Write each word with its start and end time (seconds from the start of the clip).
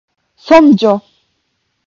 sonĝo 0.45 0.95